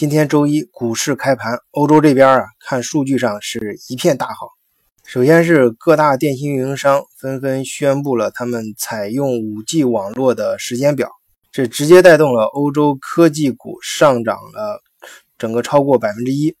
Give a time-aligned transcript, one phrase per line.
[0.00, 4.48] 今天周一股市开盘，欧洲这边啊，看数据上是一片大好。
[5.04, 11.10] 首先是各大电信运营商纷纷宣布了他们采用 5G 网络的时间表，
[11.52, 14.80] 这直接带动了欧洲科技股上涨了
[15.36, 16.56] 整个超过百分之一，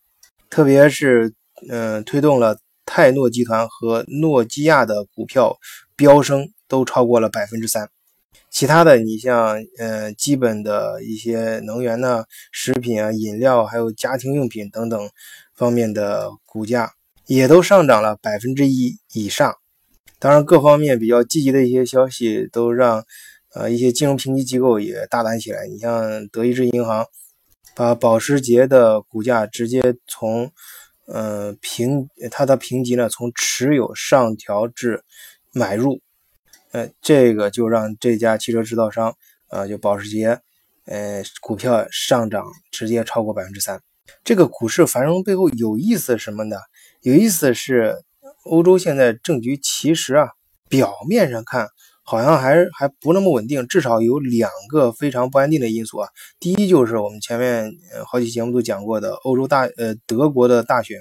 [0.50, 1.32] 特别是
[1.70, 5.56] 嗯，推动了泰诺集团和诺基亚的股票
[5.96, 7.88] 飙升，都超过了百分之三。
[8.50, 15.10] 其他的，你像呃，基本的一些能源呢、食品啊、饮料，还有家庭用品等等
[15.54, 16.92] 方面的股价，
[17.26, 19.54] 也都上涨了百分之一以上。
[20.18, 23.04] 当然，各方面比较积极的一些消息，都让
[23.54, 25.66] 呃一些金融评级机构也大胆起来。
[25.66, 27.06] 你像德意志银行，
[27.74, 30.50] 把保时捷的股价直接从
[31.06, 35.02] 呃评它的评级呢，从持有上调至
[35.52, 36.00] 买入。
[36.72, 39.14] 呃，这个就让这家汽车制造商，
[39.48, 40.40] 呃，就保时捷，
[40.86, 43.80] 呃，股票上涨直接超过百分之三。
[44.24, 46.56] 这个股市繁荣背后有意思什么呢？
[47.02, 47.96] 有意思是，
[48.44, 50.28] 欧洲现在政局其实啊，
[50.68, 51.68] 表面上看
[52.02, 56.08] 好像还还不那么稳定，至少有两个非常不安定的因素啊。
[56.38, 57.70] 第一就是我们前面
[58.06, 60.98] 好几节目都讲过的欧洲大，呃，德国的大选。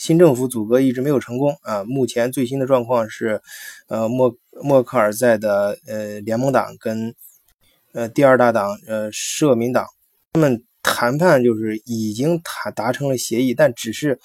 [0.00, 1.84] 新政府组阁一直没有成功啊！
[1.84, 3.42] 目前最新的状况是，
[3.86, 7.14] 呃，默默克尔在的呃联盟党跟
[7.92, 9.84] 呃第二大党呃社民党，
[10.32, 14.18] 他们谈判就是已经谈达成了协议，但只是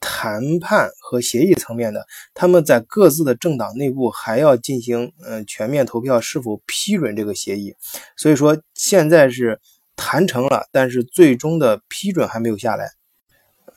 [0.00, 7.74] 谈判和协议层面的，他们在各自的政党内部还要进行呃全面投票，是否批准这个协议。
[8.18, 9.58] 所以说现在是
[9.96, 12.90] 谈成了，但是最终的批准还没有下来。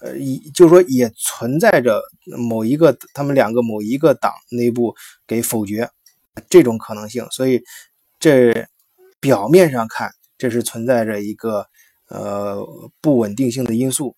[0.06, 2.00] 呃，一就是说，也存在着
[2.38, 4.94] 某一个他们两个某一个党内部
[5.26, 5.90] 给否决
[6.48, 7.60] 这种可能性，所以
[8.20, 8.68] 这
[9.20, 11.66] 表面上看，这是存在着一个
[12.08, 12.64] 呃
[13.02, 14.16] 不稳定性的因素。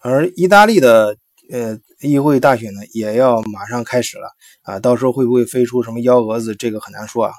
[0.00, 1.16] 而意大利的
[1.50, 4.28] 呃议会大选呢，也要马上开始了
[4.64, 7.32] 啊，到时候会不会飞出什么幺蛾子，这个很难说啊。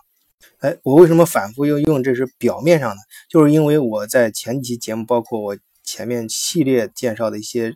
[0.61, 2.97] 哎，我为什么反复要用这是表面上的？
[3.29, 5.55] 就是因为我在前几期节目，包括我。
[5.83, 7.75] 前面系列介绍的一些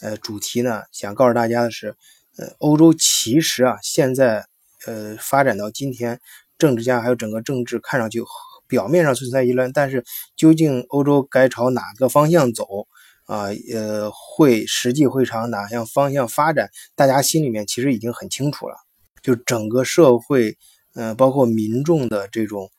[0.00, 1.96] 呃主题呢，想告诉大家的是，
[2.36, 4.46] 呃，欧洲其实啊，现在
[4.86, 6.20] 呃发展到今天，
[6.56, 8.22] 政治家还有整个政治看上去
[8.68, 10.04] 表面上存在一乱，但是
[10.36, 12.86] 究竟欧洲该朝哪个方向走
[13.24, 13.48] 啊？
[13.72, 16.70] 呃，会实际会朝哪样方向发展？
[16.94, 18.76] 大家心里面其实已经很清楚了，
[19.20, 20.56] 就整个社会，
[20.94, 22.70] 呃，包括民众的这种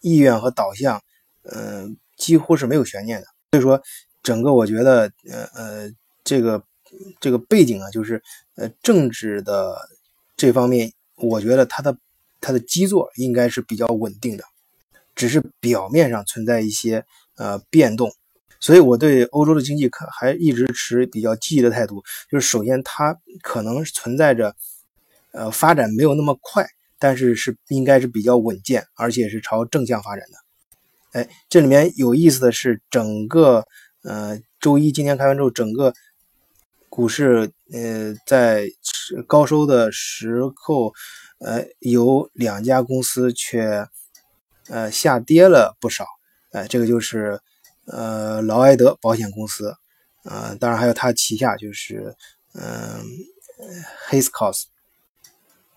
[0.00, 1.02] 意愿和导向，
[1.44, 3.26] 嗯，几乎是没有悬念的。
[3.52, 3.82] 所以说。
[4.22, 5.90] 整个我觉得，呃呃，
[6.22, 6.62] 这个
[7.20, 8.22] 这个背景啊，就是
[8.56, 9.88] 呃政治的
[10.36, 11.96] 这方面，我觉得它的
[12.38, 14.44] 它的基座应该是比较稳定的，
[15.14, 17.04] 只是表面上存在一些
[17.36, 18.12] 呃变动，
[18.60, 22.02] 所以我对欧洲的经济可还一直持比较积极的态度。
[22.30, 24.54] 就是首先它可能存在着
[25.32, 26.66] 呃发展没有那么快，
[26.98, 30.38] 但是是应该是比较稳健，而且是朝正向发展的。
[31.12, 33.66] 哎，这里面有意思的是整个。
[34.02, 35.92] 呃，周一今天开完之后，整个
[36.88, 38.66] 股市呃在
[39.26, 40.94] 高收的时候，
[41.38, 43.86] 呃有两家公司却
[44.68, 46.06] 呃下跌了不少，
[46.52, 47.40] 呃这个就是
[47.86, 49.74] 呃劳埃德保险公司，
[50.24, 52.16] 呃当然还有它旗下就是
[52.54, 53.04] 嗯
[54.08, 54.64] Hiscox，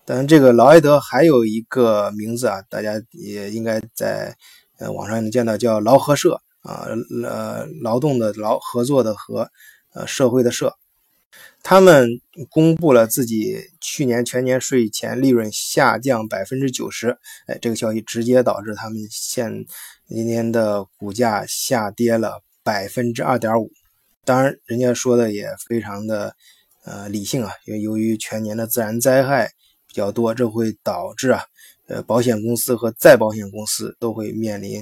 [0.06, 4.38] 当然这个劳埃德还有一个名字啊，大家也应该在
[4.78, 6.42] 呃网上能见到，叫劳合社。
[6.64, 6.88] 啊，
[7.24, 9.50] 呃，劳动的劳，合作的合，
[9.94, 10.74] 呃，社会的社，
[11.62, 12.10] 他们
[12.50, 19.66] 公布了自己去年全年税前利润下降百分之九十，哎，这个消息直接导致他们现
[20.08, 23.70] 今天的股价下跌了百分之二点五。
[24.26, 26.34] 当然，人家说的也非常的
[26.86, 29.52] 呃理性啊，因为由于全年的自然灾害
[29.86, 31.44] 比较多，这会导致啊，
[31.88, 34.82] 呃，保险公司和再保险公司都会面临。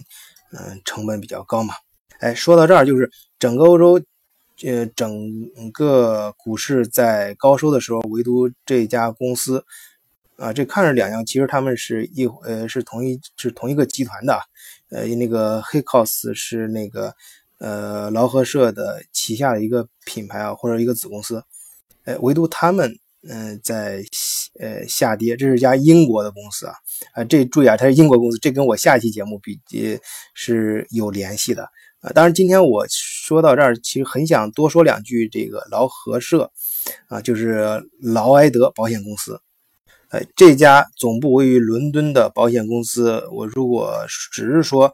[0.51, 1.73] 嗯，成本比较高嘛。
[2.19, 4.01] 哎，说到这儿，就是整个欧洲，
[4.63, 5.09] 呃，整
[5.71, 9.65] 个股市在高收的时候，唯独这家公司，
[10.35, 14.39] 啊，这看着两样，其实他们是一呃是同一是同一个集团的，
[14.89, 17.15] 呃，那个黑 cos 是那个
[17.57, 21.43] 呃劳合社的旗下的一个品牌啊，或者一个子公司，
[22.03, 24.03] 哎，唯独他们嗯在。
[24.59, 26.73] 呃，下跌，这是家英国的公司啊，
[27.13, 29.59] 啊，这注意啊，它是英国公司，这跟我下一期节目比
[30.33, 31.63] 是有联系的
[32.01, 32.11] 啊。
[32.13, 36.51] 当然，今天我说到这儿，其实很想多说两句这个劳合社
[37.07, 39.39] 啊，就是劳埃德保险公司，
[40.09, 44.91] 呃，这家总部位于伦敦的保险公司，我如果只是说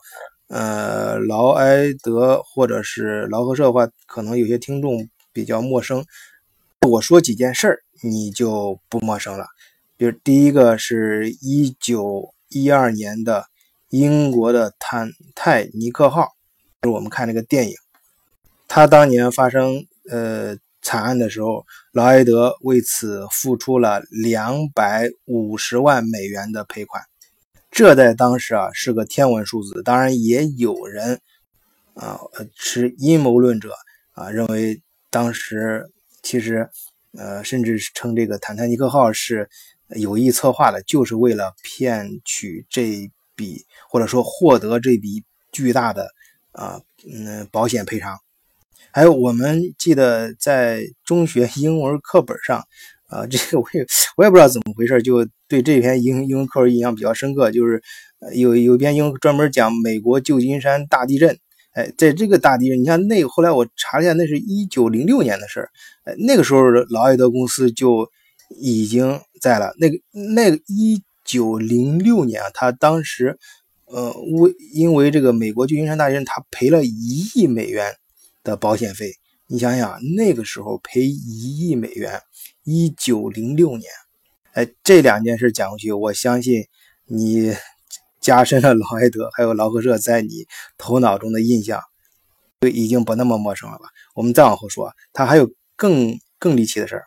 [0.50, 6.06] 呃，劳埃德或者是劳合社的话，可能有些听众比较陌生。
[6.88, 9.48] 我说几件事儿，你就不陌生了。
[9.96, 13.46] 比如第一个是一九一二年的
[13.90, 16.30] 英国的坦泰尼克号，
[16.82, 17.76] 就是我们看那个电影，
[18.68, 20.58] 他当年发生呃。
[20.80, 27.04] 惨案的时候，劳埃德为此付出了两百五十万美元的赔款，
[27.70, 29.84] 这在当时啊是个天文数字。
[29.84, 31.20] 当然，也有人
[31.94, 32.22] 啊
[32.56, 33.74] 持阴谋论者
[34.14, 35.90] 啊认为，当时
[36.24, 36.70] 其实
[37.18, 39.50] 呃甚至称这个“坦坦尼克号”是
[39.96, 46.10] 有意策划的，就是为了骗取这笔或者说获得这笔巨大的
[46.52, 46.80] 啊
[47.10, 48.18] 嗯保险赔偿。
[48.92, 52.64] 还有，我们记得在中学 英文课本上，
[53.08, 53.86] 啊，这个我也
[54.16, 57.52] 我也不知道怎么回事，就对这篇英英文课文印象比较深刻。
[57.52, 57.81] 就是
[58.34, 61.38] 有有篇英专门讲美国旧金山大地震。
[61.78, 65.70] 哎，在这个大地震，你看那个后来我查了一下，那是一九零六年的事儿。
[66.06, 68.10] 哎，那个时候劳埃德公司就
[68.60, 69.74] 已经在了。
[69.78, 69.98] 那个
[70.36, 73.38] 那个一九零六年啊，他当时
[73.86, 77.94] 呃为因为这个美国旧金山大地震，他赔了一亿美元。
[78.44, 79.12] 的保险费，
[79.48, 82.22] 你想想，那个时候赔一亿美元，
[82.64, 83.92] 一九零六年，
[84.54, 86.64] 哎，这两件事讲过去，我相信
[87.08, 87.54] 你
[88.28, 90.46] 加深了劳埃德还有劳合社在你
[90.78, 91.82] 头脑中的印象，
[92.60, 93.86] 就已经不那么陌生了吧？
[94.16, 97.06] 我们再往后说，他还有更更离奇的事儿，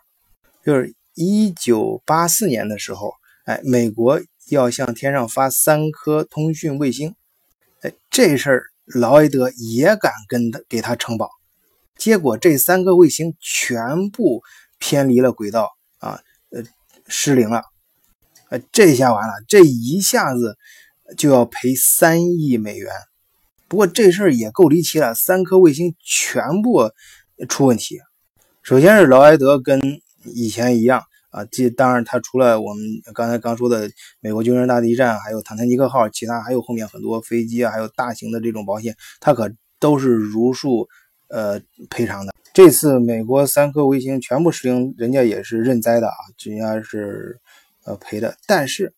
[0.65, 3.13] 就是一九八四年的时候，
[3.45, 4.19] 哎，美国
[4.49, 7.13] 要向天上发三颗通讯卫星，
[7.81, 8.63] 哎，这事儿。
[8.95, 11.29] 劳埃德也敢跟他给他承保，
[11.95, 14.41] 结果这三个卫星全部
[14.79, 15.69] 偏离了轨道
[15.99, 16.19] 啊，
[16.49, 16.61] 呃，
[17.07, 17.61] 失灵了，
[18.49, 20.57] 呃，这下完了，这一下子
[21.17, 22.91] 就要赔三亿美元。
[23.67, 26.91] 不过这事儿也够离奇了，三颗卫星全部
[27.47, 27.99] 出问题。
[28.63, 29.79] 首先是劳埃德跟
[30.25, 31.03] 以前一样。
[31.31, 39.49] 啊，这当然，他除了我们刚才刚说的美国军人大地震，还有坦坦尼克号，其他还有后面很多飞机啊，还有大型的这种保险，他可
[39.79, 40.89] 都是如数
[41.29, 41.57] 呃
[41.89, 42.33] 赔偿的。
[42.53, 47.39] 这次美国三颗卫星全部失灵，人家也是认栽的啊，人家是
[47.85, 48.35] 呃赔的。
[48.45, 48.93] 但是，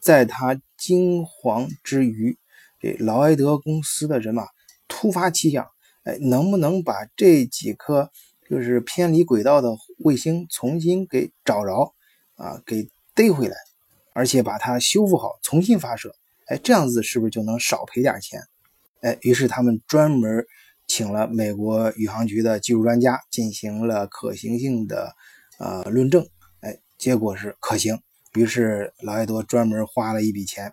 [0.00, 2.36] 在他惊惶之余，
[2.80, 4.46] 这劳埃德公司的人马
[4.88, 5.66] 突发奇想，
[6.04, 8.10] 哎，能不能把这几颗？
[8.48, 11.92] 就是偏离轨道的卫星重新给找着，
[12.36, 13.56] 啊，给逮回来，
[14.12, 16.14] 而且把它修复好，重新发射。
[16.46, 18.40] 哎，这样子是不是就能少赔点钱？
[19.00, 20.46] 哎，于是他们专门
[20.86, 25.16] 请了美国宇航局的技术专家进行了可行性的
[25.58, 26.24] 呃论证。
[26.60, 28.00] 哎，结果是可行。
[28.36, 30.72] 于是劳埃德专门花了一笔钱，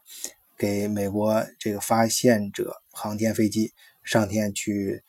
[0.58, 3.74] 给美国这个发现者航天飞机
[4.04, 5.04] 上天去。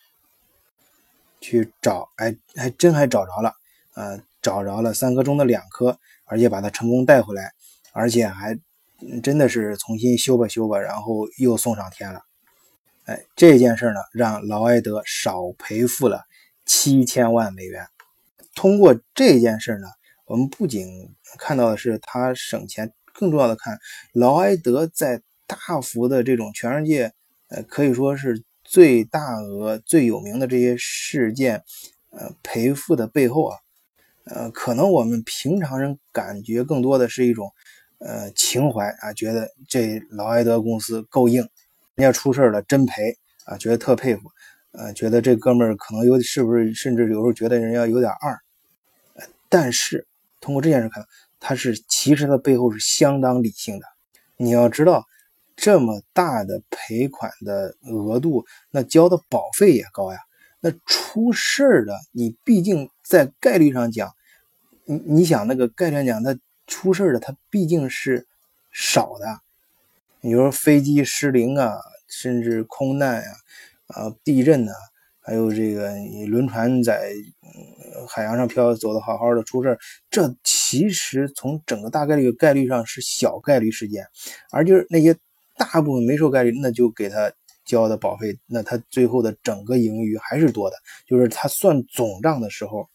[1.41, 3.53] 去找，哎，还真还找着了，
[3.97, 7.53] 呃，找着了三颗中的两颗，而且把它成功带回来，
[7.93, 8.59] 而且还
[9.23, 12.23] 真的是重新修吧修吧，然后又送上天了。
[13.05, 16.23] 哎，这件事呢，让劳埃德少赔付了
[16.65, 17.89] 七千万美元。
[18.55, 19.89] 通过这件事呢，
[20.26, 20.87] 我们不仅
[21.38, 23.79] 看到的是他省钱，更重要的看
[24.12, 27.12] 劳埃德在大幅的这种全世界，
[27.49, 28.43] 呃，可以说是。
[28.67, 31.62] 最大额、最有名的这些事件，
[32.12, 33.58] 呃，赔付的背后啊，
[34.25, 37.53] 呃，可能我们平常人感觉更多的是一种，
[37.99, 41.46] 呃，情怀啊，觉得这劳埃德公司够硬，
[41.94, 44.22] 人家出事了真赔啊，觉得特佩服，
[44.72, 48.41] 呃，觉得这哥们儿可能有是不是，甚至有时候觉得人家有点二，
[49.51, 50.06] 但是
[50.44, 51.03] 通过这件事看，
[51.41, 53.86] 他是其实他背后是相当理性的，
[54.36, 55.06] 你要知道。
[55.56, 60.19] 这么大的赔款的额度，那交的保费也高呀。
[60.58, 64.13] 那出事儿的，你毕竟在概率上讲，
[64.84, 66.36] 你你想那个概率上讲，它
[66.67, 68.27] 出事儿的，它毕竟是
[68.72, 69.39] 少的。
[70.22, 73.31] 你说飞机失灵啊，甚至空难啊，
[73.86, 74.72] 啊地震呐，
[75.25, 77.13] 还有这个你轮船在
[78.09, 79.79] 海洋上漂走的好好的出事儿，
[80.11, 84.07] 这其实从整个大概率概率上是小概率事件，
[84.53, 85.17] 而就是那些。
[85.57, 87.33] 大部分没受概率，那就给他
[87.65, 90.77] 交的保费，那他最后的整个盈余还是多的，
[91.07, 92.89] 就是他算总账的时候，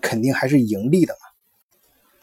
[0.00, 1.20] 肯定还是盈利的嘛。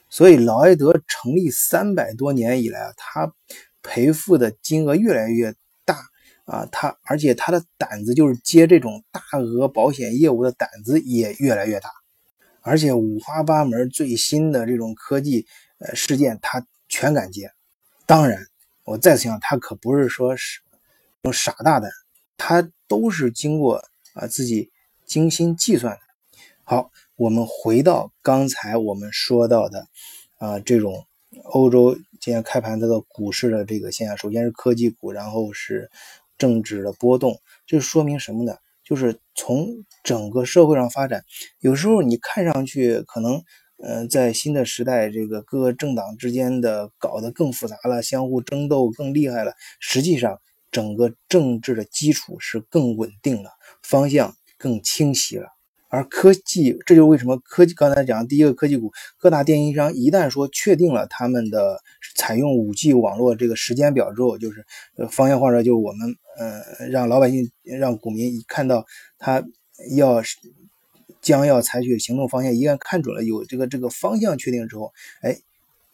[0.10, 3.34] 所以劳埃德成立三百多年以来啊，他
[3.82, 5.56] 赔付的金额越来越
[6.46, 11.90] 啊，他而且他的胆子就是接这种大额保险业务的胆子也越来越大，
[12.62, 15.46] 而且五花八门最新的这种科技
[15.80, 17.52] 呃事件他全敢接，
[18.06, 18.48] 当然。
[18.86, 20.60] 我再次强调，他可不是说是
[21.32, 21.90] 傻大胆，
[22.36, 23.82] 他都是经过
[24.14, 24.72] 啊自己
[25.06, 26.02] 精心计算的。
[26.66, 29.88] 好，我们回到刚才我们说到的
[30.38, 31.08] 啊这种
[31.46, 35.90] 欧洲今天开盘这个股市的这个现象，首先是科技股，然后是
[36.44, 38.58] 政治的波动，这说明什么呢？
[38.84, 39.66] 就是从
[40.04, 41.24] 整个社会上发展，
[41.60, 43.42] 有时候你看上去可能，
[43.82, 49.54] 嗯，在新的时代，这个各个政党之间的搞得更复杂了，相互争斗更厉害了。
[49.80, 55.48] 实际上，整个政治的基础是更稳定了，方向更清晰了。
[55.94, 61.80] 而科技，这就是为什么科技刚才讲第一个科技股，各大电信商一旦说确定了他们的
[62.16, 64.66] 采用五 G 网络这个时间表之后，就是
[64.98, 68.84] 呃方向或者就我们呃让老百姓让股民一看到
[69.20, 69.44] 他
[69.96, 70.20] 要
[71.22, 75.38] 将要采取行动方向，一旦看准了有这个这个方向确定之后，哎，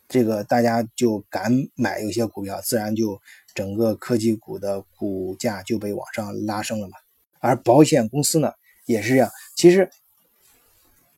[0.07, 3.19] 这个大家就敢买一些股票，自然就
[3.53, 6.93] 整个科技股的股价就被往上拉升了嘛。
[7.41, 8.53] 而保险公司呢？
[8.89, 9.87] 也是这样，其实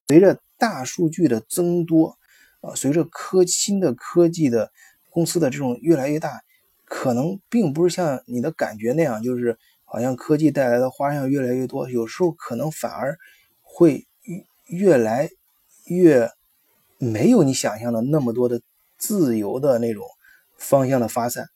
[0.09, 2.17] 随着大数据的增多，
[2.59, 4.73] 啊，随着科新的科技的
[5.09, 6.41] 公司的这种越来越大，
[6.83, 13.17] 可能并不是像你的感觉那样，就是好像科技带来的花样越来越多，有时候可能反而
[13.61, 14.05] 会
[14.67, 15.29] 越来
[15.85, 16.29] 越
[16.97, 18.61] 没有你想象的那么多的
[18.97, 20.05] 自由的那种
[20.57, 21.47] 方向的发散。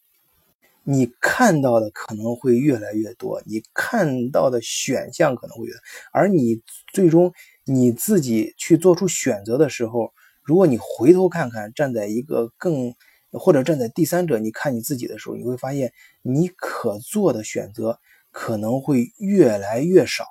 [0.87, 5.73] 你看到的可能会越来越多，你看到的选项可能会越，
[6.13, 6.61] 而你
[6.93, 7.33] 最终
[7.65, 10.13] 你自己去做出选择的时候，
[10.43, 12.93] 如果你回头看看，站在一个更
[13.31, 17.99] 或者站在第三者，你看你自己的时候，你会发现你可做的选择
[18.29, 20.23] 可能会越来越少，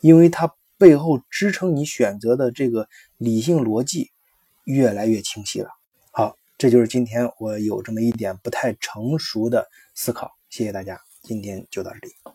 [0.00, 2.88] 因为它背后支撑你选择的这个
[3.18, 4.12] 理性逻辑
[4.64, 5.68] 越来越清晰了。
[6.64, 12.33] 这就是今天我有这么一点不太成熟的思考，谢谢大家，今天就到这里。